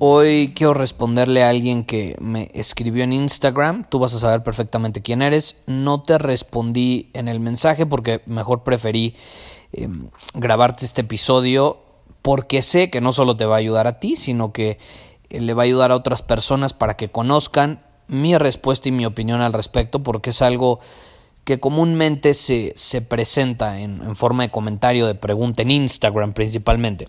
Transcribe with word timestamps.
Hoy 0.00 0.52
quiero 0.54 0.74
responderle 0.74 1.42
a 1.42 1.48
alguien 1.48 1.82
que 1.82 2.16
me 2.20 2.52
escribió 2.54 3.02
en 3.02 3.12
Instagram. 3.12 3.82
Tú 3.88 3.98
vas 3.98 4.14
a 4.14 4.20
saber 4.20 4.44
perfectamente 4.44 5.02
quién 5.02 5.22
eres. 5.22 5.56
No 5.66 6.02
te 6.02 6.18
respondí 6.18 7.10
en 7.14 7.26
el 7.26 7.40
mensaje 7.40 7.84
porque 7.84 8.22
mejor 8.26 8.62
preferí 8.62 9.16
em, 9.72 10.10
grabarte 10.34 10.84
este 10.84 11.00
episodio 11.00 11.78
porque 12.22 12.62
sé 12.62 12.90
que 12.90 13.00
no 13.00 13.12
solo 13.12 13.36
te 13.36 13.44
va 13.44 13.56
a 13.56 13.58
ayudar 13.58 13.88
a 13.88 13.98
ti, 13.98 14.14
sino 14.14 14.52
que 14.52 14.78
eh, 15.30 15.40
le 15.40 15.52
va 15.52 15.62
a 15.62 15.64
ayudar 15.64 15.90
a 15.90 15.96
otras 15.96 16.22
personas 16.22 16.74
para 16.74 16.96
que 16.96 17.08
conozcan 17.08 17.82
mi 18.06 18.38
respuesta 18.38 18.88
y 18.88 18.92
mi 18.92 19.04
opinión 19.04 19.40
al 19.40 19.52
respecto, 19.52 20.04
porque 20.04 20.30
es 20.30 20.42
algo 20.42 20.78
que 21.42 21.58
comúnmente 21.58 22.34
se, 22.34 22.72
se 22.76 23.02
presenta 23.02 23.80
en, 23.80 24.00
en 24.02 24.14
forma 24.14 24.44
de 24.44 24.50
comentario, 24.50 25.08
de 25.08 25.16
pregunta 25.16 25.62
en 25.62 25.72
Instagram 25.72 26.34
principalmente. 26.34 27.08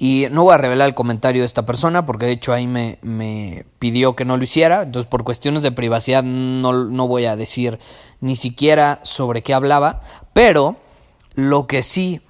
Y 0.00 0.28
no 0.30 0.44
voy 0.44 0.54
a 0.54 0.58
revelar 0.58 0.86
el 0.86 0.94
comentario 0.94 1.42
de 1.42 1.46
esta 1.46 1.66
persona 1.66 2.06
porque 2.06 2.26
de 2.26 2.32
hecho 2.32 2.52
ahí 2.52 2.68
me, 2.68 3.00
me 3.02 3.66
pidió 3.80 4.14
que 4.14 4.24
no 4.24 4.36
lo 4.36 4.44
hiciera. 4.44 4.84
Entonces 4.84 5.10
por 5.10 5.24
cuestiones 5.24 5.64
de 5.64 5.72
privacidad 5.72 6.22
no, 6.22 6.72
no, 6.72 7.08
voy 7.08 7.24
a 7.24 7.34
decir 7.34 7.80
ni 8.20 8.36
siquiera 8.36 9.00
sobre 9.02 9.42
qué 9.42 9.54
hablaba. 9.54 10.02
Pero 10.32 10.76
lo 11.34 11.66
que 11.66 11.82
sí 11.82 12.20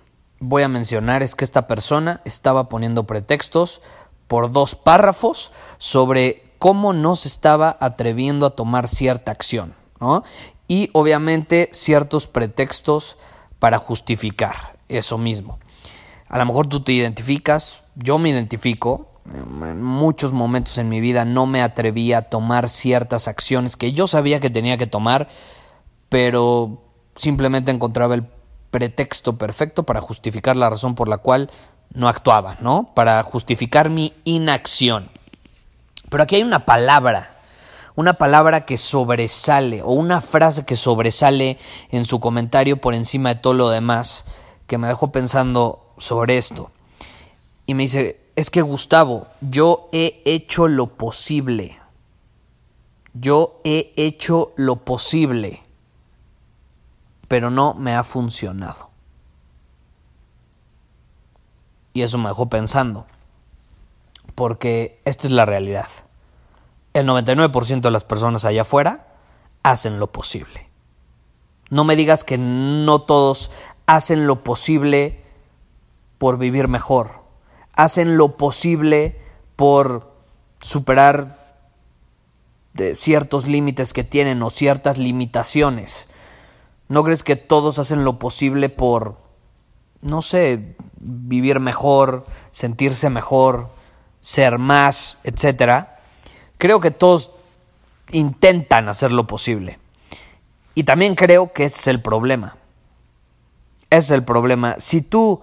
voy 0.40 0.62
a 0.62 0.68
mencionar 0.68 1.22
es 1.22 1.34
que 1.34 1.44
esta 1.44 1.66
persona 1.66 2.22
estaba 2.24 2.70
poniendo 2.70 3.04
pretextos 3.04 3.82
por 4.28 4.50
dos 4.50 4.74
párrafos 4.74 5.52
sobre 5.76 6.42
cómo 6.58 6.94
no 6.94 7.16
se 7.16 7.28
estaba 7.28 7.76
atreviendo 7.80 8.46
a 8.46 8.56
tomar 8.56 8.88
cierta 8.88 9.30
acción. 9.30 9.74
¿no? 10.00 10.24
Y 10.68 10.88
obviamente 10.94 11.68
ciertos 11.72 12.28
pretextos 12.28 13.18
para 13.58 13.76
justificar 13.76 14.78
eso 14.88 15.18
mismo. 15.18 15.58
A 16.28 16.38
lo 16.38 16.46
mejor 16.46 16.66
tú 16.66 16.80
te 16.80 16.92
identificas, 16.92 17.84
yo 17.96 18.18
me 18.18 18.30
identifico. 18.30 19.08
En 19.26 19.82
muchos 19.82 20.32
momentos 20.32 20.78
en 20.78 20.88
mi 20.88 21.00
vida 21.00 21.24
no 21.24 21.46
me 21.46 21.62
atreví 21.62 22.12
a 22.12 22.22
tomar 22.22 22.68
ciertas 22.68 23.28
acciones 23.28 23.76
que 23.76 23.92
yo 23.92 24.06
sabía 24.06 24.40
que 24.40 24.48
tenía 24.48 24.78
que 24.78 24.86
tomar, 24.86 25.28
pero 26.08 26.82
simplemente 27.14 27.70
encontraba 27.70 28.14
el 28.14 28.26
pretexto 28.70 29.36
perfecto 29.36 29.84
para 29.84 30.00
justificar 30.00 30.56
la 30.56 30.70
razón 30.70 30.94
por 30.94 31.08
la 31.08 31.18
cual 31.18 31.50
no 31.92 32.08
actuaba, 32.08 32.56
¿no? 32.60 32.92
Para 32.94 33.22
justificar 33.22 33.90
mi 33.90 34.14
inacción. 34.24 35.10
Pero 36.08 36.22
aquí 36.22 36.36
hay 36.36 36.42
una 36.42 36.64
palabra, 36.64 37.38
una 37.96 38.14
palabra 38.14 38.64
que 38.64 38.76
sobresale, 38.76 39.82
o 39.82 39.92
una 39.92 40.20
frase 40.20 40.64
que 40.64 40.76
sobresale 40.76 41.58
en 41.90 42.04
su 42.04 42.20
comentario 42.20 42.80
por 42.80 42.94
encima 42.94 43.30
de 43.30 43.40
todo 43.40 43.54
lo 43.54 43.70
demás, 43.70 44.24
que 44.68 44.78
me 44.78 44.86
dejó 44.86 45.10
pensando, 45.10 45.94
sobre 45.96 46.38
esto. 46.38 46.70
Y 47.66 47.74
me 47.74 47.82
dice, 47.84 48.20
es 48.36 48.50
que 48.50 48.62
Gustavo, 48.62 49.26
yo 49.40 49.88
he 49.92 50.22
hecho 50.24 50.68
lo 50.68 50.86
posible. 50.86 51.80
Yo 53.14 53.60
he 53.64 53.92
hecho 53.96 54.52
lo 54.56 54.76
posible, 54.76 55.62
pero 57.26 57.50
no 57.50 57.74
me 57.74 57.94
ha 57.94 58.04
funcionado. 58.04 58.90
Y 61.94 62.02
eso 62.02 62.18
me 62.18 62.28
dejó 62.28 62.48
pensando, 62.48 63.06
porque 64.36 65.00
esta 65.04 65.26
es 65.26 65.32
la 65.32 65.46
realidad. 65.46 65.88
El 66.92 67.08
99% 67.08 67.80
de 67.80 67.90
las 67.90 68.04
personas 68.04 68.44
allá 68.44 68.62
afuera 68.62 69.08
hacen 69.62 69.98
lo 69.98 70.12
posible. 70.12 70.68
No 71.70 71.84
me 71.84 71.96
digas 71.96 72.22
que 72.22 72.38
no 72.38 73.00
todos 73.02 73.50
hacen 73.88 74.26
lo 74.26 74.44
posible 74.44 75.18
por 76.18 76.36
vivir 76.36 76.68
mejor, 76.68 77.22
hacen 77.72 78.18
lo 78.18 78.36
posible 78.36 79.18
por 79.56 80.12
superar 80.60 81.38
ciertos 82.96 83.48
límites 83.48 83.94
que 83.94 84.04
tienen 84.04 84.42
o 84.42 84.50
ciertas 84.50 84.98
limitaciones. 84.98 86.06
¿No 86.88 87.02
crees 87.02 87.22
que 87.22 87.36
todos 87.36 87.78
hacen 87.78 88.04
lo 88.04 88.18
posible 88.18 88.68
por, 88.68 89.16
no 90.02 90.20
sé, 90.20 90.76
vivir 91.00 91.58
mejor, 91.58 92.24
sentirse 92.50 93.08
mejor, 93.08 93.70
ser 94.20 94.58
más, 94.58 95.16
etcétera? 95.24 95.98
Creo 96.58 96.78
que 96.78 96.90
todos 96.90 97.30
intentan 98.12 98.90
hacer 98.90 99.12
lo 99.12 99.26
posible. 99.26 99.78
Y 100.74 100.84
también 100.84 101.14
creo 101.14 101.54
que 101.54 101.64
ese 101.64 101.80
es 101.80 101.86
el 101.86 102.02
problema. 102.02 102.57
Es 103.90 104.10
el 104.10 104.24
problema. 104.24 104.76
Si 104.78 105.00
tú 105.00 105.40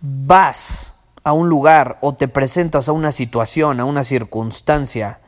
vas 0.00 0.94
a 1.24 1.32
un 1.32 1.48
lugar 1.48 1.98
o 2.00 2.14
te 2.14 2.28
presentas 2.28 2.88
a 2.88 2.92
una 2.92 3.12
situación, 3.12 3.80
a 3.80 3.84
una 3.84 4.02
circunstancia, 4.02 5.20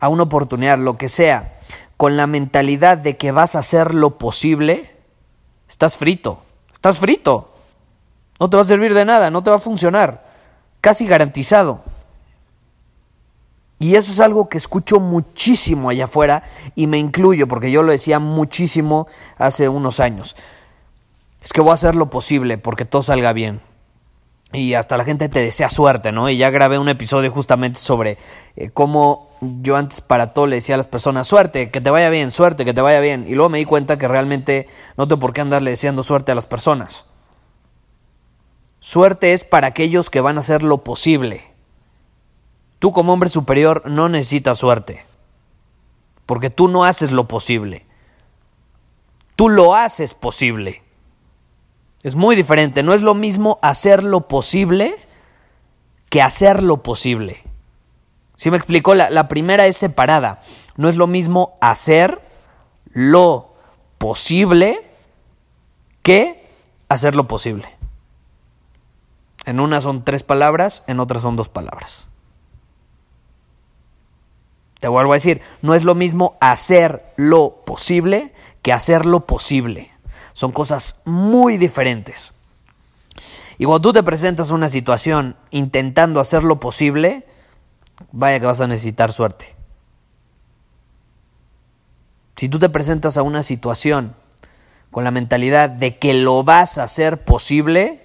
a 0.00 0.08
una 0.08 0.24
oportunidad, 0.24 0.78
lo 0.78 0.98
que 0.98 1.08
sea, 1.08 1.58
con 1.96 2.16
la 2.16 2.26
mentalidad 2.26 2.98
de 2.98 3.16
que 3.16 3.32
vas 3.32 3.56
a 3.56 3.60
hacer 3.60 3.94
lo 3.94 4.18
posible, 4.18 4.94
estás 5.68 5.96
frito, 5.96 6.42
estás 6.72 6.98
frito. 6.98 7.52
No 8.38 8.50
te 8.50 8.56
va 8.56 8.62
a 8.62 8.66
servir 8.66 8.92
de 8.92 9.04
nada, 9.04 9.30
no 9.30 9.42
te 9.42 9.50
va 9.50 9.56
a 9.56 9.60
funcionar, 9.60 10.30
casi 10.80 11.06
garantizado. 11.06 11.82
Y 13.78 13.94
eso 13.94 14.12
es 14.12 14.20
algo 14.20 14.48
que 14.48 14.58
escucho 14.58 15.00
muchísimo 15.00 15.90
allá 15.90 16.04
afuera 16.04 16.42
y 16.74 16.86
me 16.86 16.98
incluyo 16.98 17.46
porque 17.46 17.70
yo 17.70 17.82
lo 17.82 17.92
decía 17.92 18.18
muchísimo 18.18 19.06
hace 19.38 19.68
unos 19.68 20.00
años. 20.00 20.34
Es 21.42 21.52
que 21.52 21.60
voy 21.60 21.70
a 21.70 21.74
hacer 21.74 21.94
lo 21.94 22.10
posible 22.10 22.58
porque 22.58 22.84
todo 22.84 23.02
salga 23.02 23.32
bien 23.32 23.60
y 24.52 24.74
hasta 24.74 24.96
la 24.96 25.04
gente 25.04 25.28
te 25.28 25.40
desea 25.40 25.68
suerte, 25.68 26.12
¿no? 26.12 26.30
Y 26.30 26.36
ya 26.36 26.50
grabé 26.50 26.78
un 26.78 26.88
episodio 26.88 27.30
justamente 27.30 27.78
sobre 27.80 28.16
eh, 28.56 28.70
cómo 28.70 29.30
yo 29.40 29.76
antes 29.76 30.00
para 30.00 30.32
todo 30.32 30.46
le 30.46 30.56
decía 30.56 30.76
a 30.76 30.78
las 30.78 30.86
personas, 30.86 31.26
suerte, 31.26 31.70
que 31.70 31.80
te 31.80 31.90
vaya 31.90 32.10
bien, 32.10 32.30
suerte, 32.30 32.64
que 32.64 32.72
te 32.72 32.80
vaya 32.80 33.00
bien. 33.00 33.26
Y 33.28 33.34
luego 33.34 33.50
me 33.50 33.58
di 33.58 33.64
cuenta 33.64 33.98
que 33.98 34.08
realmente 34.08 34.68
no 34.96 35.08
tengo 35.08 35.20
por 35.20 35.32
qué 35.32 35.40
andarle 35.40 35.70
deseando 35.70 36.02
suerte 36.02 36.32
a 36.32 36.34
las 36.34 36.46
personas. 36.46 37.06
Suerte 38.80 39.32
es 39.32 39.44
para 39.44 39.66
aquellos 39.66 40.10
que 40.10 40.20
van 40.20 40.36
a 40.36 40.40
hacer 40.40 40.62
lo 40.62 40.84
posible. 40.84 41.52
Tú 42.78 42.92
como 42.92 43.12
hombre 43.12 43.30
superior 43.30 43.82
no 43.86 44.08
necesitas 44.08 44.58
suerte, 44.58 45.04
porque 46.24 46.50
tú 46.50 46.68
no 46.68 46.84
haces 46.84 47.10
lo 47.10 47.26
posible. 47.26 47.84
Tú 49.34 49.48
lo 49.48 49.74
haces 49.74 50.14
posible. 50.14 50.85
Es 52.06 52.14
muy 52.14 52.36
diferente. 52.36 52.84
No 52.84 52.94
es 52.94 53.02
lo 53.02 53.16
mismo 53.16 53.58
hacer 53.62 54.04
lo 54.04 54.28
posible 54.28 54.94
que 56.08 56.22
hacer 56.22 56.62
lo 56.62 56.84
posible. 56.84 57.42
¿Sí 58.36 58.48
me 58.48 58.56
explicó? 58.56 58.94
La, 58.94 59.10
la 59.10 59.26
primera 59.26 59.66
es 59.66 59.76
separada. 59.76 60.40
No 60.76 60.88
es 60.88 60.94
lo 60.94 61.08
mismo 61.08 61.58
hacer 61.60 62.20
lo 62.92 63.56
posible 63.98 64.78
que 66.02 66.48
hacer 66.88 67.16
lo 67.16 67.26
posible. 67.26 67.76
En 69.44 69.58
una 69.58 69.80
son 69.80 70.04
tres 70.04 70.22
palabras, 70.22 70.84
en 70.86 71.00
otra 71.00 71.18
son 71.18 71.34
dos 71.34 71.48
palabras. 71.48 72.06
Te 74.78 74.86
vuelvo 74.86 75.10
a 75.10 75.16
decir, 75.16 75.40
no 75.60 75.74
es 75.74 75.82
lo 75.82 75.96
mismo 75.96 76.36
hacer 76.40 77.04
lo 77.16 77.64
posible 77.66 78.32
que 78.62 78.72
hacer 78.72 79.06
lo 79.06 79.26
posible. 79.26 79.90
Son 80.36 80.52
cosas 80.52 81.00
muy 81.06 81.56
diferentes. 81.56 82.34
Y 83.56 83.64
cuando 83.64 83.80
tú 83.80 83.92
te 83.94 84.02
presentas 84.02 84.50
a 84.50 84.54
una 84.54 84.68
situación 84.68 85.34
intentando 85.50 86.20
hacer 86.20 86.42
lo 86.42 86.60
posible, 86.60 87.26
vaya 88.12 88.38
que 88.38 88.44
vas 88.44 88.60
a 88.60 88.66
necesitar 88.66 89.14
suerte. 89.14 89.56
Si 92.36 92.50
tú 92.50 92.58
te 92.58 92.68
presentas 92.68 93.16
a 93.16 93.22
una 93.22 93.42
situación 93.42 94.14
con 94.90 95.04
la 95.04 95.10
mentalidad 95.10 95.70
de 95.70 95.98
que 95.98 96.12
lo 96.12 96.44
vas 96.44 96.76
a 96.76 96.82
hacer 96.82 97.24
posible, 97.24 98.04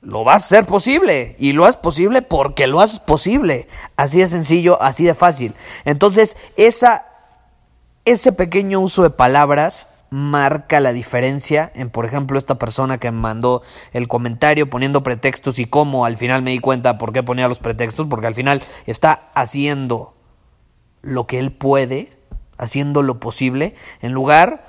lo 0.00 0.24
vas 0.24 0.42
a 0.42 0.46
hacer 0.46 0.66
posible. 0.66 1.36
Y 1.38 1.52
lo 1.52 1.64
haces 1.64 1.76
posible 1.76 2.22
porque 2.22 2.66
lo 2.66 2.80
haces 2.80 2.98
posible. 2.98 3.68
Así 3.96 4.18
de 4.18 4.26
sencillo, 4.26 4.82
así 4.82 5.04
de 5.04 5.14
fácil. 5.14 5.54
Entonces, 5.84 6.36
esa, 6.56 7.06
ese 8.04 8.32
pequeño 8.32 8.80
uso 8.80 9.04
de 9.04 9.10
palabras 9.10 9.86
marca 10.10 10.80
la 10.80 10.92
diferencia 10.92 11.70
en, 11.74 11.88
por 11.88 12.04
ejemplo, 12.04 12.36
esta 12.36 12.58
persona 12.58 12.98
que 12.98 13.10
mandó 13.10 13.62
el 13.92 14.08
comentario 14.08 14.68
poniendo 14.68 15.02
pretextos 15.02 15.58
y 15.58 15.66
cómo 15.66 16.04
al 16.04 16.16
final 16.16 16.42
me 16.42 16.50
di 16.50 16.58
cuenta 16.58 16.98
por 16.98 17.12
qué 17.12 17.22
ponía 17.22 17.48
los 17.48 17.60
pretextos, 17.60 18.06
porque 18.10 18.26
al 18.26 18.34
final 18.34 18.62
está 18.86 19.30
haciendo 19.34 20.14
lo 21.02 21.26
que 21.26 21.38
él 21.38 21.52
puede, 21.52 22.12
haciendo 22.58 23.02
lo 23.02 23.20
posible, 23.20 23.74
en 24.02 24.12
lugar 24.12 24.68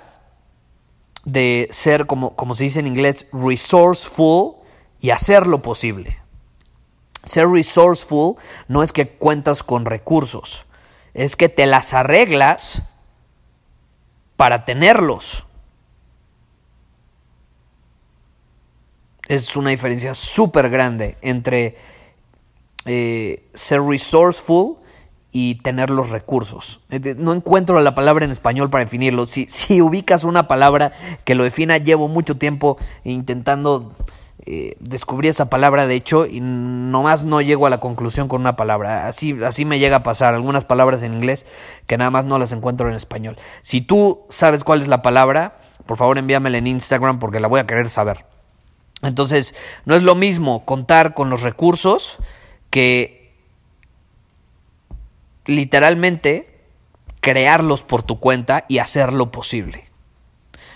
de 1.25 1.67
ser, 1.71 2.05
como, 2.05 2.35
como 2.35 2.53
se 2.55 2.65
dice 2.65 2.79
en 2.79 2.87
inglés, 2.87 3.27
resourceful 3.33 4.55
y 4.99 5.09
hacer 5.09 5.47
lo 5.47 5.61
posible. 5.61 6.19
Ser 7.23 7.47
resourceful 7.47 8.35
no 8.67 8.83
es 8.83 8.93
que 8.93 9.09
cuentas 9.09 9.63
con 9.63 9.85
recursos, 9.85 10.65
es 11.13 11.35
que 11.35 11.49
te 11.49 11.65
las 11.65 11.93
arreglas 11.93 12.83
para 14.41 14.65
tenerlos. 14.65 15.45
Es 19.27 19.55
una 19.55 19.69
diferencia 19.69 20.15
súper 20.15 20.71
grande 20.71 21.15
entre 21.21 21.75
eh, 22.85 23.47
ser 23.53 23.83
resourceful 23.83 24.77
y 25.31 25.59
tener 25.59 25.91
los 25.91 26.09
recursos. 26.09 26.81
Eh, 26.89 27.13
no 27.19 27.33
encuentro 27.33 27.79
la 27.81 27.93
palabra 27.93 28.25
en 28.25 28.31
español 28.31 28.71
para 28.71 28.83
definirlo. 28.83 29.27
Si, 29.27 29.45
si 29.47 29.79
ubicas 29.79 30.23
una 30.23 30.47
palabra 30.47 30.91
que 31.23 31.35
lo 31.35 31.43
defina, 31.43 31.77
llevo 31.77 32.07
mucho 32.07 32.37
tiempo 32.37 32.77
intentando 33.03 33.93
eh, 34.45 34.75
descubrir 34.79 35.29
esa 35.29 35.49
palabra, 35.49 35.85
de 35.85 35.95
hecho, 35.95 36.25
y 36.25 36.39
nomás 36.41 37.25
no 37.25 37.41
llego 37.41 37.67
a 37.67 37.69
la 37.69 37.79
conclusión 37.79 38.27
con 38.27 38.41
una 38.41 38.55
palabra. 38.55 39.07
Así, 39.07 39.37
así 39.43 39.65
me 39.65 39.77
llega 39.77 39.97
a 39.97 40.03
pasar. 40.03 40.33
Algunas 40.33 40.65
palabras 40.65 41.03
en 41.03 41.13
inglés 41.13 41.45
que 41.85 41.97
nada 41.97 42.09
más 42.09 42.25
no 42.25 42.39
las 42.39 42.51
encuentro 42.51 42.89
en 42.89 42.95
español. 42.95 43.37
Si 43.61 43.81
tú 43.81 44.25
sabes 44.29 44.63
cuál 44.63 44.81
es 44.81 44.87
la 44.87 45.01
palabra, 45.01 45.59
por 45.85 45.97
favor 45.97 46.17
envíamela 46.17 46.57
en 46.57 46.67
Instagram 46.67 47.19
porque 47.19 47.39
la 47.39 47.47
voy 47.47 47.59
a 47.59 47.67
querer 47.67 47.87
saber. 47.87 48.25
Entonces, 49.03 49.53
no 49.85 49.95
es 49.95 50.03
lo 50.03 50.15
mismo 50.15 50.65
contar 50.65 51.13
con 51.13 51.29
los 51.29 51.41
recursos 51.41 52.17
que 52.69 53.35
literalmente 55.45 56.61
crearlos 57.19 57.83
por 57.83 58.03
tu 58.03 58.19
cuenta 58.19 58.65
y 58.67 58.79
hacerlo 58.79 59.31
posible. 59.31 59.89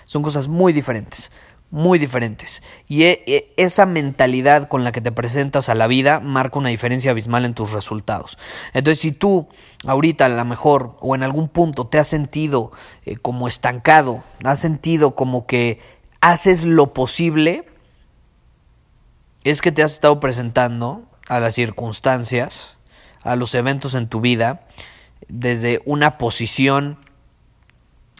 Son 0.05 0.21
cosas 0.21 0.47
muy 0.47 0.71
diferentes 0.71 1.31
muy 1.71 1.99
diferentes. 1.99 2.61
Y 2.87 3.03
e, 3.03 3.23
e, 3.25 3.53
esa 3.57 3.85
mentalidad 3.85 4.67
con 4.67 4.83
la 4.83 4.91
que 4.91 5.01
te 5.01 5.11
presentas 5.11 5.69
a 5.69 5.75
la 5.75 5.87
vida 5.87 6.19
marca 6.19 6.59
una 6.59 6.69
diferencia 6.69 7.11
abismal 7.11 7.45
en 7.45 7.53
tus 7.53 7.71
resultados. 7.71 8.37
Entonces, 8.73 9.01
si 9.01 9.11
tú 9.11 9.47
ahorita 9.85 10.25
a 10.25 10.29
lo 10.29 10.45
mejor 10.45 10.97
o 11.01 11.15
en 11.15 11.23
algún 11.23 11.49
punto 11.49 11.87
te 11.87 11.99
has 11.99 12.07
sentido 12.07 12.71
eh, 13.05 13.17
como 13.17 13.47
estancado, 13.47 14.23
has 14.43 14.59
sentido 14.59 15.15
como 15.15 15.45
que 15.47 15.79
haces 16.21 16.65
lo 16.65 16.93
posible, 16.93 17.65
es 19.43 19.61
que 19.61 19.71
te 19.71 19.83
has 19.83 19.93
estado 19.93 20.19
presentando 20.19 21.03
a 21.27 21.39
las 21.39 21.55
circunstancias, 21.55 22.77
a 23.21 23.35
los 23.35 23.53
eventos 23.55 23.95
en 23.95 24.07
tu 24.07 24.21
vida, 24.21 24.67
desde 25.27 25.81
una 25.85 26.17
posición 26.17 26.99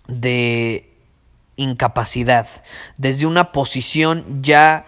de 0.07 0.94
incapacidad, 1.55 2.47
desde 2.97 3.25
una 3.25 3.51
posición 3.51 4.41
ya 4.41 4.85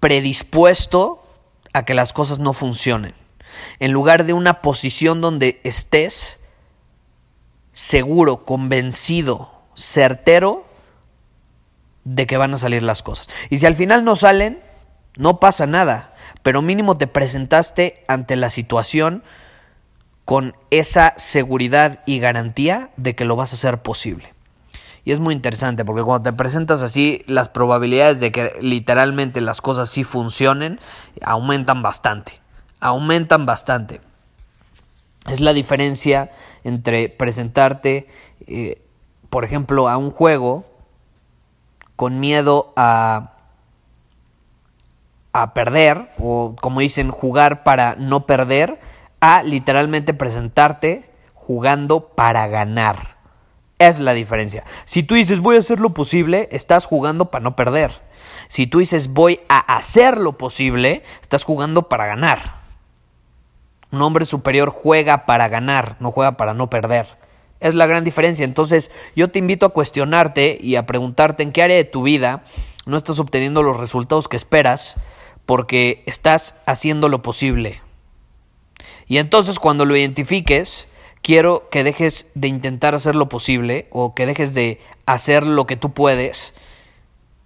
predispuesto 0.00 1.26
a 1.72 1.84
que 1.84 1.94
las 1.94 2.12
cosas 2.12 2.38
no 2.38 2.52
funcionen, 2.52 3.14
en 3.78 3.92
lugar 3.92 4.24
de 4.24 4.32
una 4.32 4.60
posición 4.60 5.20
donde 5.20 5.60
estés 5.64 6.38
seguro, 7.72 8.44
convencido, 8.44 9.50
certero 9.76 10.64
de 12.04 12.26
que 12.26 12.36
van 12.36 12.54
a 12.54 12.58
salir 12.58 12.82
las 12.82 13.02
cosas. 13.02 13.28
Y 13.50 13.56
si 13.56 13.66
al 13.66 13.74
final 13.74 14.04
no 14.04 14.14
salen, 14.14 14.62
no 15.16 15.40
pasa 15.40 15.66
nada, 15.66 16.14
pero 16.42 16.62
mínimo 16.62 16.98
te 16.98 17.06
presentaste 17.06 18.04
ante 18.06 18.36
la 18.36 18.50
situación 18.50 19.24
con 20.24 20.56
esa 20.70 21.14
seguridad 21.16 22.02
y 22.06 22.18
garantía 22.18 22.90
de 22.96 23.14
que 23.14 23.24
lo 23.24 23.36
vas 23.36 23.52
a 23.52 23.56
hacer 23.56 23.82
posible. 23.82 24.33
Y 25.04 25.12
es 25.12 25.20
muy 25.20 25.34
interesante 25.34 25.84
porque 25.84 26.02
cuando 26.02 26.30
te 26.30 26.36
presentas 26.36 26.80
así, 26.80 27.22
las 27.26 27.48
probabilidades 27.48 28.20
de 28.20 28.32
que 28.32 28.56
literalmente 28.60 29.40
las 29.40 29.60
cosas 29.60 29.90
sí 29.90 30.02
funcionen 30.02 30.80
aumentan 31.22 31.82
bastante. 31.82 32.40
Aumentan 32.80 33.44
bastante. 33.44 34.00
Es 35.28 35.40
la 35.40 35.52
diferencia 35.52 36.30
entre 36.64 37.08
presentarte, 37.08 38.08
eh, 38.46 38.82
por 39.30 39.44
ejemplo, 39.44 39.88
a 39.88 39.96
un 39.96 40.10
juego 40.10 40.64
con 41.96 42.20
miedo 42.20 42.72
a, 42.76 43.32
a 45.32 45.54
perder, 45.54 46.10
o 46.18 46.56
como 46.60 46.80
dicen, 46.80 47.10
jugar 47.10 47.62
para 47.62 47.94
no 47.96 48.26
perder, 48.26 48.80
a 49.20 49.42
literalmente 49.42 50.12
presentarte 50.12 51.10
jugando 51.34 52.08
para 52.08 52.46
ganar. 52.48 53.13
Es 53.78 54.00
la 54.00 54.14
diferencia. 54.14 54.64
Si 54.84 55.02
tú 55.02 55.14
dices 55.14 55.40
voy 55.40 55.56
a 55.56 55.60
hacer 55.60 55.80
lo 55.80 55.94
posible, 55.94 56.48
estás 56.52 56.86
jugando 56.86 57.30
para 57.30 57.42
no 57.42 57.56
perder. 57.56 58.02
Si 58.48 58.66
tú 58.66 58.78
dices 58.78 59.12
voy 59.12 59.40
a 59.48 59.58
hacer 59.58 60.18
lo 60.18 60.38
posible, 60.38 61.02
estás 61.22 61.44
jugando 61.44 61.88
para 61.88 62.06
ganar. 62.06 62.62
Un 63.90 64.02
hombre 64.02 64.24
superior 64.24 64.70
juega 64.70 65.26
para 65.26 65.48
ganar, 65.48 65.96
no 66.00 66.12
juega 66.12 66.36
para 66.36 66.54
no 66.54 66.70
perder. 66.70 67.18
Es 67.60 67.74
la 67.74 67.86
gran 67.86 68.04
diferencia. 68.04 68.44
Entonces 68.44 68.90
yo 69.16 69.30
te 69.30 69.38
invito 69.38 69.66
a 69.66 69.70
cuestionarte 69.70 70.58
y 70.60 70.76
a 70.76 70.86
preguntarte 70.86 71.42
en 71.42 71.52
qué 71.52 71.62
área 71.62 71.76
de 71.76 71.84
tu 71.84 72.02
vida 72.02 72.44
no 72.86 72.96
estás 72.96 73.18
obteniendo 73.18 73.62
los 73.62 73.78
resultados 73.78 74.28
que 74.28 74.36
esperas 74.36 74.94
porque 75.46 76.02
estás 76.06 76.56
haciendo 76.66 77.08
lo 77.08 77.22
posible. 77.22 77.80
Y 79.06 79.18
entonces 79.18 79.58
cuando 79.58 79.84
lo 79.84 79.96
identifiques, 79.96 80.86
quiero 81.24 81.70
que 81.70 81.82
dejes 81.82 82.30
de 82.34 82.48
intentar 82.48 82.94
hacer 82.94 83.16
lo 83.16 83.30
posible 83.30 83.88
o 83.90 84.14
que 84.14 84.26
dejes 84.26 84.52
de 84.52 84.78
hacer 85.06 85.44
lo 85.44 85.66
que 85.66 85.76
tú 85.76 85.94
puedes 85.94 86.52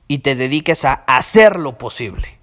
y 0.08 0.18
te 0.18 0.34
dediques 0.34 0.84
a 0.84 1.04
hacer 1.06 1.56
lo 1.56 1.78
posible. 1.78 2.38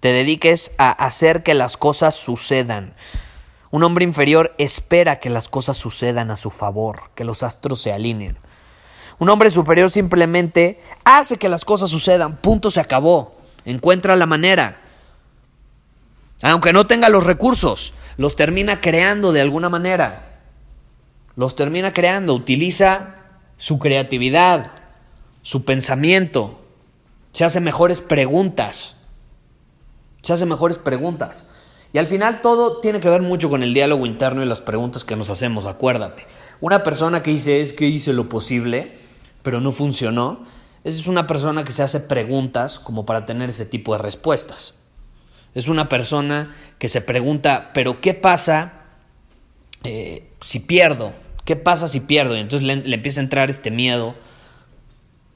Te 0.00 0.12
dediques 0.12 0.72
a 0.78 0.90
hacer 0.90 1.42
que 1.42 1.52
las 1.52 1.76
cosas 1.76 2.14
sucedan. 2.14 2.94
Un 3.70 3.84
hombre 3.84 4.04
inferior 4.04 4.54
espera 4.56 5.20
que 5.20 5.28
las 5.28 5.50
cosas 5.50 5.76
sucedan 5.76 6.30
a 6.30 6.36
su 6.36 6.50
favor, 6.50 7.10
que 7.14 7.24
los 7.24 7.42
astros 7.42 7.80
se 7.82 7.92
alineen. 7.92 8.38
Un 9.18 9.28
hombre 9.28 9.50
superior 9.50 9.90
simplemente 9.90 10.80
hace 11.04 11.36
que 11.36 11.50
las 11.50 11.66
cosas 11.66 11.90
sucedan, 11.90 12.38
punto 12.38 12.70
se 12.70 12.80
acabó. 12.80 13.36
Encuentra 13.66 14.16
la 14.16 14.26
manera. 14.26 14.80
Aunque 16.40 16.72
no 16.72 16.86
tenga 16.86 17.10
los 17.10 17.24
recursos, 17.24 17.92
los 18.16 18.36
termina 18.36 18.80
creando 18.80 19.32
de 19.32 19.40
alguna 19.40 19.68
manera. 19.68 20.40
Los 21.36 21.56
termina 21.56 21.92
creando, 21.92 22.34
utiliza 22.34 23.16
su 23.56 23.78
creatividad, 23.78 24.70
su 25.42 25.64
pensamiento, 25.64 26.60
se 27.32 27.44
hace 27.44 27.60
mejores 27.60 28.00
preguntas. 28.00 28.96
Se 30.22 30.32
hace 30.32 30.46
mejores 30.46 30.78
preguntas. 30.78 31.46
Y 31.92 31.98
al 31.98 32.06
final 32.06 32.40
todo 32.42 32.80
tiene 32.80 33.00
que 33.00 33.08
ver 33.08 33.22
mucho 33.22 33.50
con 33.50 33.62
el 33.62 33.74
diálogo 33.74 34.06
interno 34.06 34.42
y 34.42 34.46
las 34.46 34.60
preguntas 34.60 35.04
que 35.04 35.16
nos 35.16 35.30
hacemos, 35.30 35.66
acuérdate. 35.66 36.26
Una 36.60 36.82
persona 36.82 37.22
que 37.22 37.32
dice 37.32 37.60
es 37.60 37.72
que 37.72 37.86
hice 37.86 38.12
lo 38.12 38.28
posible, 38.28 38.98
pero 39.42 39.60
no 39.60 39.72
funcionó, 39.72 40.44
esa 40.84 41.00
es 41.00 41.06
una 41.06 41.26
persona 41.26 41.64
que 41.64 41.72
se 41.72 41.82
hace 41.82 42.00
preguntas 42.00 42.78
como 42.78 43.04
para 43.04 43.26
tener 43.26 43.50
ese 43.50 43.66
tipo 43.66 43.92
de 43.92 44.02
respuestas. 44.02 44.74
Es 45.54 45.68
una 45.68 45.88
persona 45.88 46.54
que 46.78 46.88
se 46.88 47.00
pregunta, 47.00 47.70
pero 47.74 48.00
¿qué 48.00 48.14
pasa 48.14 48.72
eh, 49.84 50.30
si 50.40 50.60
pierdo? 50.60 51.12
¿Qué 51.44 51.56
pasa 51.56 51.88
si 51.88 52.00
pierdo? 52.00 52.36
Y 52.36 52.40
entonces 52.40 52.66
le, 52.66 52.94
empieza 52.94 53.20
a 53.20 53.24
entrar 53.24 53.50
este 53.50 53.70
miedo 53.70 54.14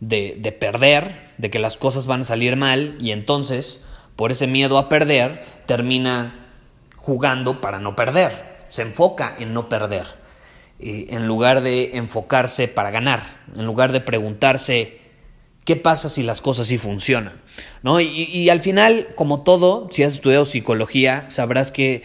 de, 0.00 0.34
de, 0.38 0.52
perder, 0.52 1.32
de 1.36 1.50
que 1.50 1.58
las 1.58 1.76
cosas 1.76 2.06
van 2.06 2.22
a 2.22 2.24
salir 2.24 2.56
mal, 2.56 2.96
y 3.00 3.10
entonces, 3.10 3.84
por 4.14 4.30
ese 4.30 4.46
miedo 4.46 4.78
a 4.78 4.88
perder, 4.88 5.44
termina 5.66 6.46
jugando 6.96 7.60
para 7.60 7.78
no 7.78 7.94
perder. 7.94 8.56
Se 8.68 8.82
enfoca 8.82 9.34
en 9.38 9.52
no 9.52 9.68
perder, 9.68 10.06
en 10.78 11.26
lugar 11.26 11.60
de 11.60 11.96
enfocarse 11.96 12.68
para 12.68 12.90
ganar, 12.90 13.22
en 13.54 13.66
lugar 13.66 13.92
de 13.92 14.00
preguntarse 14.00 15.05
¿Qué 15.66 15.74
pasa 15.74 16.08
si 16.08 16.22
las 16.22 16.40
cosas 16.40 16.68
sí 16.68 16.78
funcionan? 16.78 17.42
¿No? 17.82 18.00
Y, 18.00 18.48
al 18.50 18.60
final, 18.60 19.08
como 19.16 19.42
todo, 19.42 19.88
si 19.90 20.04
has 20.04 20.12
estudiado 20.12 20.44
psicología, 20.44 21.24
sabrás 21.28 21.72
que 21.72 22.04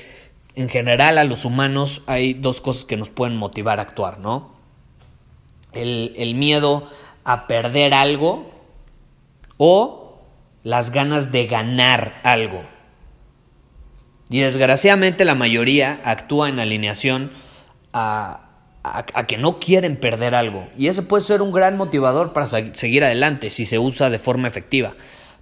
en 0.55 0.67
general 0.67 1.19
a 1.19 1.23
los 1.25 1.45
humanos 1.45 2.01
hay 2.07 2.33
dos 2.33 2.59
cosas 2.59 2.85
que 2.85 2.97
nos 2.97 3.09
pueden 3.09 3.37
motivar 3.37 3.77
a 3.77 3.83
actuar, 3.83 4.17
¿no? 4.17 4.55
El, 5.73 6.15
el 6.17 6.33
miedo 6.33 6.89
a 7.23 7.45
perder 7.45 7.93
algo 7.93 8.51
o 9.57 10.19
las 10.63 10.89
ganas 10.89 11.31
de 11.31 11.45
ganar 11.45 12.19
algo. 12.23 12.63
Y 14.31 14.39
desgraciadamente 14.39 15.23
la 15.23 15.35
mayoría 15.35 16.01
actúa 16.03 16.49
en 16.49 16.59
alineación 16.59 17.31
a, 17.93 18.50
a, 18.83 19.03
que 19.27 19.37
no 19.37 19.59
quieren 19.59 19.95
perder 19.95 20.35
algo. 20.35 20.67
Y 20.77 20.87
ese 20.87 21.01
puede 21.01 21.23
ser 21.23 21.41
un 21.41 21.51
gran 21.51 21.77
motivador 21.77 22.33
para 22.33 22.47
seguir 22.47 23.03
adelante 23.03 23.49
si 23.49 23.65
se 23.65 23.79
usa 23.79 24.09
de 24.09 24.19
forma 24.19 24.47
efectiva. 24.47 24.95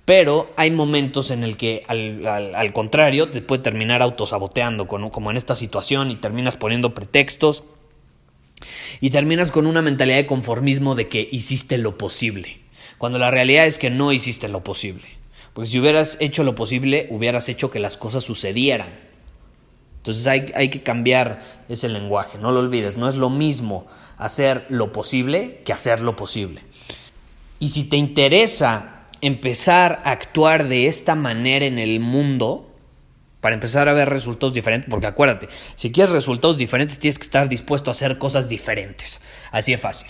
Pero 0.05 0.51
hay 0.57 0.71
momentos 0.71 1.29
en 1.29 1.43
el 1.43 1.55
que 1.55 1.83
al, 1.87 2.25
al, 2.25 2.73
contrario 2.73 3.29
te 3.29 3.41
puede 3.41 3.61
terminar 3.61 4.01
autosaboteando, 4.01 4.87
como 4.87 5.29
en 5.29 5.37
esta 5.37 5.55
situación, 5.55 6.09
y 6.09 6.15
terminas 6.15 6.57
poniendo 6.57 6.95
pretextos 6.95 7.63
y 9.01 9.11
terminas 9.11 9.51
con 9.51 9.67
una 9.67 9.81
mentalidad 9.81 10.17
de 10.17 10.25
conformismo 10.25 10.95
de 10.95 11.07
que 11.07 11.27
hiciste 11.31 11.77
lo 11.77 11.97
posible, 11.97 12.57
cuando 12.97 13.19
la 13.19 13.31
realidad 13.31 13.65
es 13.65 13.77
que 13.77 13.89
no 13.89 14.11
hiciste 14.11 14.49
lo 14.49 14.63
posible. 14.63 15.05
Porque 15.53 15.69
si 15.69 15.79
hubieras 15.79 16.17
hecho 16.19 16.43
lo 16.43 16.55
posible, 16.55 17.07
hubieras 17.09 17.49
hecho 17.49 17.71
que 17.71 17.79
las 17.79 17.97
cosas 17.97 18.23
sucedieran. 18.23 18.89
Entonces 19.99 20.27
hay, 20.27 20.51
hay, 20.55 20.69
que 20.69 20.81
cambiar 20.81 21.43
ese 21.67 21.89
lenguaje, 21.89 22.37
no 22.37 22.51
lo 22.51 22.59
olvides, 22.59 22.97
no 22.97 23.07
es 23.07 23.15
lo 23.15 23.29
mismo 23.29 23.85
hacer 24.17 24.65
lo 24.69 24.91
posible 24.91 25.61
que 25.65 25.73
hacer 25.73 26.01
lo 26.01 26.15
posible. 26.15 26.61
Y 27.59 27.69
si 27.69 27.83
te 27.83 27.97
interesa 27.97 29.07
empezar 29.21 30.01
a 30.05 30.11
actuar 30.11 30.67
de 30.67 30.87
esta 30.87 31.15
manera 31.15 31.65
en 31.65 31.77
el 31.77 31.99
mundo, 31.99 32.69
para 33.41 33.55
empezar 33.55 33.87
a 33.87 33.93
ver 33.93 34.09
resultados 34.09 34.53
diferentes, 34.53 34.89
porque 34.89 35.07
acuérdate, 35.07 35.47
si 35.75 35.91
quieres 35.91 36.11
resultados 36.11 36.57
diferentes 36.57 36.99
tienes 36.99 37.17
que 37.17 37.23
estar 37.23 37.47
dispuesto 37.47 37.89
a 37.89 37.93
hacer 37.93 38.17
cosas 38.17 38.49
diferentes, 38.49 39.21
así 39.51 39.73
es 39.73 39.81
fácil. 39.81 40.09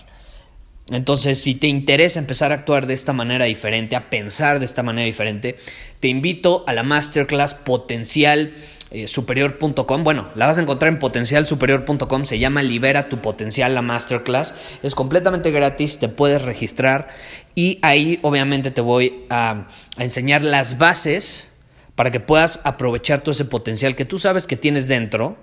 Entonces, 0.92 1.40
si 1.40 1.54
te 1.54 1.68
interesa 1.68 2.20
empezar 2.20 2.52
a 2.52 2.56
actuar 2.56 2.88
de 2.88 2.96
esta 2.96 3.14
manera 3.14 3.46
diferente, 3.46 3.96
a 3.96 4.10
pensar 4.10 4.58
de 4.58 4.66
esta 4.66 4.82
manera 4.82 5.06
diferente, 5.06 5.58
te 6.00 6.08
invito 6.08 6.64
a 6.66 6.74
la 6.74 6.82
masterclass 6.82 7.54
potencial 7.54 8.56
eh, 8.92 9.08
superior.com. 9.08 10.04
Bueno, 10.04 10.30
la 10.36 10.48
vas 10.48 10.58
a 10.58 10.62
encontrar 10.62 10.92
en 10.92 11.00
potencialsuperior.com. 11.00 12.26
Se 12.26 12.40
llama 12.40 12.64
Libera 12.64 13.10
tu 13.10 13.22
potencial 13.22 13.76
la 13.76 13.82
masterclass. 13.82 14.56
Es 14.84 14.96
completamente 14.96 15.52
gratis, 15.52 16.00
te 16.00 16.10
puedes 16.10 16.42
registrar 16.42 17.10
y 17.56 17.80
ahí 17.82 18.20
obviamente 18.22 18.72
te 18.72 18.82
voy 18.82 19.26
a 19.30 19.68
enseñar 19.98 20.44
las 20.44 20.78
bases 20.78 21.50
para 22.00 22.12
que 22.12 22.22
puedas 22.22 22.62
aprovechar 22.64 23.20
todo 23.20 23.34
ese 23.34 23.44
potencial 23.44 23.94
que 23.94 24.06
tú 24.06 24.18
sabes 24.18 24.48
que 24.48 24.56
tienes 24.56 24.88
dentro, 24.88 25.36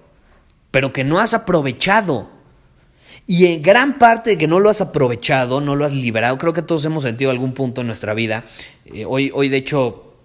pero 0.71 0.91
que 0.91 1.05
no 1.05 1.21
has 1.21 1.35
aprovechado. 1.35 2.31
Y 3.26 3.45
en 3.45 3.61
gran 3.61 3.99
parte 3.99 4.31
de 4.31 4.38
que 4.38 4.47
no 4.47 4.59
lo 4.59 4.71
has 4.71 4.81
aprovechado, 4.81 5.61
no 5.61 5.76
lo 5.76 5.85
has 5.85 5.93
liberado, 5.93 6.38
creo 6.38 6.55
que 6.55 6.62
todos 6.62 6.85
hemos 6.87 7.03
sentido 7.03 7.31
algún 7.31 7.53
punto 7.53 7.83
en 7.83 7.88
nuestra 7.88 8.15
vida. 8.15 8.45
Eh, 8.87 9.05
hoy, 9.05 9.31
hoy, 9.35 9.50
de 9.50 9.59
hecho, 9.59 10.15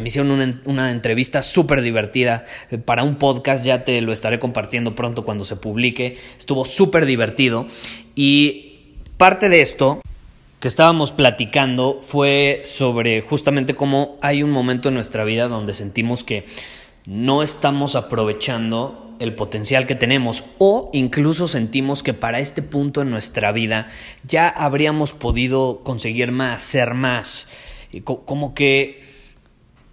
me 0.00 0.08
hicieron 0.08 0.30
una, 0.30 0.60
una 0.64 0.90
entrevista 0.90 1.42
súper 1.42 1.82
divertida 1.82 2.44
eh, 2.70 2.78
para 2.78 3.02
un 3.02 3.16
podcast, 3.16 3.64
ya 3.64 3.84
te 3.84 4.00
lo 4.00 4.12
estaré 4.12 4.38
compartiendo 4.38 4.94
pronto 4.94 5.24
cuando 5.24 5.44
se 5.44 5.56
publique. 5.56 6.18
Estuvo 6.38 6.64
súper 6.64 7.06
divertido. 7.06 7.66
Y 8.14 8.80
parte 9.16 9.48
de 9.48 9.60
esto 9.60 10.00
que 10.60 10.68
estábamos 10.68 11.10
platicando 11.12 11.98
fue 12.00 12.62
sobre 12.64 13.20
justamente 13.20 13.74
cómo 13.74 14.16
hay 14.22 14.42
un 14.42 14.50
momento 14.50 14.88
en 14.88 14.94
nuestra 14.94 15.24
vida 15.24 15.48
donde 15.48 15.74
sentimos 15.74 16.22
que 16.22 16.46
no 17.04 17.42
estamos 17.42 17.96
aprovechando 17.96 19.16
el 19.18 19.34
potencial 19.34 19.86
que 19.86 19.94
tenemos 19.94 20.44
o 20.58 20.88
incluso 20.92 21.48
sentimos 21.48 22.02
que 22.02 22.14
para 22.14 22.38
este 22.38 22.62
punto 22.62 23.02
en 23.02 23.10
nuestra 23.10 23.52
vida 23.52 23.88
ya 24.24 24.48
habríamos 24.48 25.12
podido 25.12 25.80
conseguir 25.82 26.32
más, 26.32 26.62
ser 26.62 26.94
más. 26.94 27.48
Como 28.04 28.54
que 28.54 29.11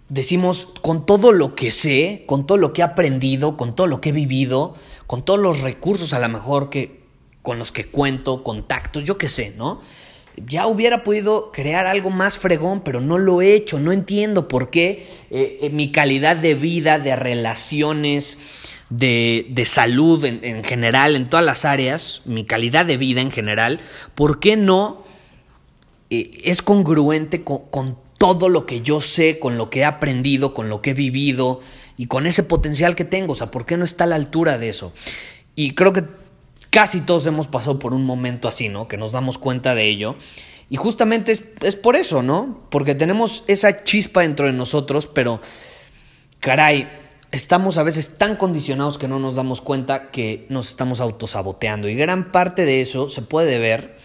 decimos, 0.09 0.67
con 0.81 1.05
todo 1.05 1.31
lo 1.31 1.55
que 1.55 1.71
sé, 1.71 2.23
con 2.25 2.45
todo 2.45 2.57
lo 2.57 2.73
que 2.73 2.81
he 2.81 2.83
aprendido, 2.83 3.55
con 3.57 3.75
todo 3.75 3.87
lo 3.87 4.01
que 4.01 4.09
he 4.09 4.13
vivido, 4.13 4.75
con 5.07 5.23
todos 5.23 5.39
los 5.39 5.61
recursos 5.61 6.13
a 6.13 6.19
lo 6.19 6.29
mejor 6.29 6.69
que 6.69 6.99
con 7.41 7.57
los 7.57 7.71
que 7.71 7.85
cuento, 7.85 8.43
contactos, 8.43 9.05
yo 9.05 9.17
qué 9.17 9.29
sé, 9.29 9.53
¿no? 9.57 9.79
ya 10.47 10.67
hubiera 10.67 11.03
podido 11.03 11.51
crear 11.51 11.87
algo 11.87 12.09
más 12.09 12.37
fregón, 12.37 12.81
pero 12.81 13.01
no 13.01 13.17
lo 13.17 13.41
he 13.41 13.53
hecho, 13.53 13.79
no 13.79 13.91
entiendo 13.91 14.47
por 14.47 14.69
qué 14.69 15.07
eh, 15.29 15.59
eh, 15.61 15.69
mi 15.69 15.91
calidad 15.91 16.35
de 16.35 16.55
vida, 16.55 16.99
de 16.99 17.15
relaciones, 17.15 18.37
de, 18.89 19.45
de 19.49 19.65
salud 19.65 20.25
en, 20.25 20.63
general, 20.63 21.15
en 21.15 21.29
todas 21.29 21.45
las 21.45 21.63
áreas, 21.65 22.21
mi 22.25 22.43
calidad 22.45 22.85
de 22.85 22.97
vida 22.97 23.21
en 23.21 23.31
general, 23.31 23.79
¿por 24.15 24.39
qué 24.39 24.57
no 24.57 25.03
eh, 26.09 26.41
es 26.43 26.61
congruente 26.61 27.43
con, 27.43 27.65
con 27.69 27.97
todo 28.19 28.49
lo 28.49 28.67
que 28.67 28.81
yo 28.81 29.01
sé, 29.01 29.39
con 29.39 29.57
lo 29.57 29.71
que 29.71 29.79
he 29.79 29.85
aprendido, 29.85 30.53
con 30.53 30.69
lo 30.69 30.83
que 30.83 30.91
he 30.91 30.93
vivido 30.93 31.61
y 31.97 32.05
con 32.05 32.27
ese 32.27 32.43
potencial 32.43 32.93
que 32.93 33.05
tengo? 33.05 33.33
O 33.33 33.35
sea, 33.35 33.49
¿por 33.49 33.65
qué 33.65 33.77
no 33.77 33.85
está 33.85 34.03
a 34.03 34.07
la 34.07 34.15
altura 34.15 34.59
de 34.59 34.69
eso? 34.69 34.93
Y 35.55 35.71
creo 35.71 35.91
que 35.93 36.03
Casi 36.69 37.01
todos 37.01 37.25
hemos 37.25 37.47
pasado 37.47 37.79
por 37.79 37.93
un 37.93 38.05
momento 38.05 38.47
así, 38.47 38.69
¿no? 38.69 38.87
Que 38.87 38.97
nos 38.97 39.11
damos 39.11 39.39
cuenta 39.39 39.73
de 39.73 39.87
ello. 39.87 40.15
Y 40.69 40.75
justamente 40.75 41.31
es, 41.31 41.75
por 41.75 41.95
eso, 41.95 42.21
¿no? 42.21 42.61
Porque 42.69 42.93
tenemos 42.93 43.43
esa 43.47 43.83
chispa 43.83 44.21
dentro 44.21 44.45
de 44.45 44.53
nosotros, 44.53 45.07
pero, 45.07 45.41
caray, 46.39 46.87
estamos 47.31 47.79
a 47.79 47.83
veces 47.83 48.19
tan 48.19 48.35
condicionados 48.35 48.99
que 48.99 49.07
no 49.07 49.17
nos 49.17 49.33
damos 49.33 49.61
cuenta 49.61 50.11
que 50.11 50.45
nos 50.49 50.69
estamos 50.69 50.99
autosaboteando. 50.99 51.89
Y 51.89 51.95
gran 51.95 52.31
parte 52.31 52.65
de 52.65 52.81
eso 52.81 53.09
se 53.09 53.23
puede 53.23 53.57
ver, 53.57 53.97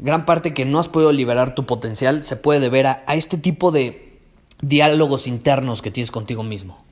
gran 0.00 0.24
parte 0.24 0.54
que 0.54 0.64
no 0.64 0.78
has 0.78 0.88
podido 0.88 1.12
liberar 1.12 1.54
tu 1.54 1.66
potencial, 1.66 2.24
se 2.24 2.36
puede 2.36 2.70
ver 2.70 2.86
a, 2.86 3.04
a 3.06 3.14
este 3.14 3.36
tipo 3.36 3.70
de 3.70 4.18
diálogos 4.62 5.26
internos 5.26 5.82
que 5.82 5.90
tienes 5.90 6.10
contigo 6.10 6.42
mismo. 6.42 6.82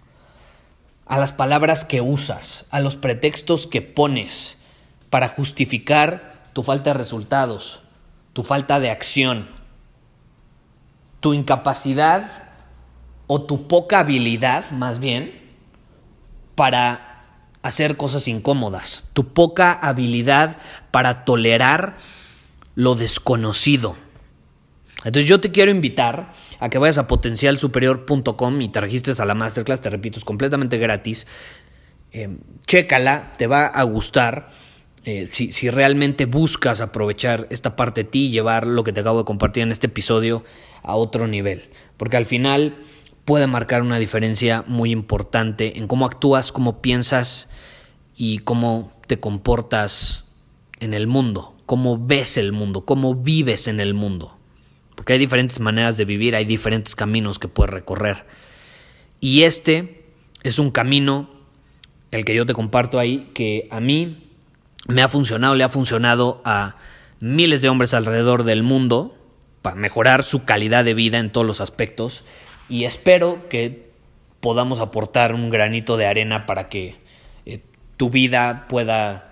A 1.06 1.18
las 1.18 1.32
palabras 1.32 1.86
que 1.86 2.02
usas, 2.02 2.66
a 2.70 2.80
los 2.80 2.96
pretextos 2.96 3.66
que 3.66 3.80
pones 3.80 4.58
para 5.08 5.28
justificar 5.28 6.50
tu 6.52 6.62
falta 6.62 6.92
de 6.92 6.98
resultados, 6.98 7.80
tu 8.34 8.42
falta 8.42 8.78
de 8.78 8.90
acción, 8.90 9.48
tu 11.20 11.32
incapacidad 11.32 12.42
o 13.26 13.42
tu 13.42 13.68
poca 13.68 14.00
habilidad, 14.00 14.70
más 14.72 14.98
bien, 14.98 15.48
para 16.54 17.24
hacer 17.62 17.96
cosas 17.96 18.28
incómodas, 18.28 19.04
tu 19.14 19.32
poca 19.32 19.72
habilidad 19.72 20.58
para 20.90 21.24
tolerar 21.24 21.96
lo 22.78 22.94
desconocido. 22.94 23.96
Entonces 24.98 25.26
yo 25.26 25.40
te 25.40 25.50
quiero 25.50 25.72
invitar 25.72 26.32
a 26.60 26.68
que 26.68 26.78
vayas 26.78 26.98
a 26.98 27.08
potencialsuperior.com 27.08 28.60
y 28.60 28.68
te 28.68 28.80
registres 28.80 29.18
a 29.18 29.24
la 29.24 29.34
masterclass, 29.34 29.80
te 29.80 29.90
repito, 29.90 30.20
es 30.20 30.24
completamente 30.24 30.78
gratis. 30.78 31.26
Eh, 32.12 32.38
chécala, 32.66 33.32
te 33.36 33.48
va 33.48 33.66
a 33.66 33.82
gustar 33.82 34.50
eh, 35.04 35.28
si, 35.28 35.50
si, 35.50 35.70
realmente 35.70 36.26
buscas 36.26 36.80
aprovechar 36.80 37.48
esta 37.50 37.74
parte 37.74 38.04
de 38.04 38.10
ti 38.10 38.26
y 38.26 38.30
llevar 38.30 38.64
lo 38.64 38.84
que 38.84 38.92
te 38.92 39.00
acabo 39.00 39.18
de 39.18 39.24
compartir 39.24 39.64
en 39.64 39.72
este 39.72 39.88
episodio 39.88 40.44
a 40.84 40.94
otro 40.94 41.26
nivel. 41.26 41.70
Porque 41.96 42.16
al 42.16 42.26
final 42.26 42.76
puede 43.24 43.48
marcar 43.48 43.82
una 43.82 43.98
diferencia 43.98 44.62
muy 44.68 44.92
importante 44.92 45.78
en 45.78 45.88
cómo 45.88 46.06
actúas, 46.06 46.52
cómo 46.52 46.80
piensas 46.80 47.48
y 48.14 48.38
cómo 48.38 48.92
te 49.08 49.18
comportas 49.18 50.26
en 50.78 50.94
el 50.94 51.08
mundo, 51.08 51.57
cómo 51.68 51.98
ves 51.98 52.38
el 52.38 52.52
mundo, 52.52 52.86
cómo 52.86 53.14
vives 53.14 53.68
en 53.68 53.78
el 53.78 53.92
mundo. 53.92 54.34
Porque 54.94 55.12
hay 55.12 55.18
diferentes 55.18 55.60
maneras 55.60 55.98
de 55.98 56.06
vivir, 56.06 56.34
hay 56.34 56.46
diferentes 56.46 56.94
caminos 56.94 57.38
que 57.38 57.46
puedes 57.46 57.74
recorrer. 57.74 58.24
Y 59.20 59.42
este 59.42 60.06
es 60.42 60.58
un 60.58 60.70
camino, 60.70 61.28
el 62.10 62.24
que 62.24 62.34
yo 62.34 62.46
te 62.46 62.54
comparto 62.54 62.98
ahí, 62.98 63.30
que 63.34 63.68
a 63.70 63.80
mí 63.80 64.30
me 64.86 65.02
ha 65.02 65.08
funcionado, 65.08 65.54
le 65.56 65.62
ha 65.64 65.68
funcionado 65.68 66.40
a 66.46 66.76
miles 67.20 67.60
de 67.60 67.68
hombres 67.68 67.92
alrededor 67.92 68.44
del 68.44 68.62
mundo 68.62 69.14
para 69.60 69.76
mejorar 69.76 70.24
su 70.24 70.46
calidad 70.46 70.86
de 70.86 70.94
vida 70.94 71.18
en 71.18 71.30
todos 71.30 71.46
los 71.46 71.60
aspectos 71.60 72.24
y 72.70 72.84
espero 72.84 73.46
que 73.50 73.90
podamos 74.40 74.80
aportar 74.80 75.34
un 75.34 75.50
granito 75.50 75.98
de 75.98 76.06
arena 76.06 76.46
para 76.46 76.70
que 76.70 76.96
eh, 77.44 77.60
tu 77.98 78.08
vida 78.08 78.66
pueda, 78.68 79.27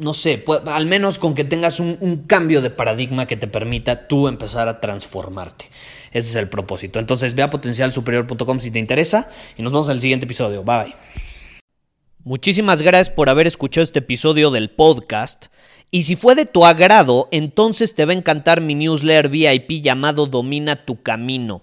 no 0.00 0.14
sé, 0.14 0.44
al 0.66 0.86
menos 0.86 1.18
con 1.18 1.34
que 1.34 1.44
tengas 1.44 1.78
un, 1.78 1.96
un 2.00 2.24
cambio 2.24 2.62
de 2.62 2.70
paradigma 2.70 3.26
que 3.26 3.36
te 3.36 3.46
permita 3.46 4.08
tú 4.08 4.28
empezar 4.28 4.66
a 4.66 4.80
transformarte. 4.80 5.66
Ese 6.12 6.30
es 6.30 6.34
el 6.36 6.48
propósito. 6.48 6.98
Entonces 6.98 7.34
ve 7.34 7.42
a 7.42 7.50
potencialsuperior.com 7.50 8.60
si 8.60 8.70
te 8.70 8.78
interesa 8.78 9.28
y 9.56 9.62
nos 9.62 9.72
vemos 9.72 9.88
en 9.88 9.94
el 9.94 10.00
siguiente 10.00 10.24
episodio. 10.24 10.64
Bye. 10.64 10.94
Muchísimas 12.24 12.82
gracias 12.82 13.14
por 13.14 13.30
haber 13.30 13.46
escuchado 13.46 13.82
este 13.82 14.00
episodio 14.00 14.50
del 14.50 14.70
podcast 14.70 15.46
Y 15.90 16.02
si 16.02 16.16
fue 16.16 16.34
de 16.34 16.44
tu 16.44 16.66
agrado, 16.66 17.28
entonces 17.30 17.94
te 17.94 18.04
va 18.04 18.12
a 18.12 18.16
encantar 18.16 18.60
mi 18.60 18.74
newsletter 18.74 19.28
VIP 19.28 19.82
llamado 19.82 20.26
Domina 20.26 20.84
tu 20.84 21.02
Camino. 21.02 21.62